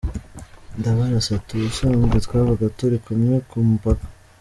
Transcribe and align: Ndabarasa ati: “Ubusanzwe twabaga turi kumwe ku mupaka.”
Ndabarasa 0.79 1.31
ati: 1.37 1.51
“Ubusanzwe 1.57 2.17
twabaga 2.25 2.65
turi 2.77 2.97
kumwe 3.05 3.35
ku 3.49 3.55
mupaka.” 3.67 4.05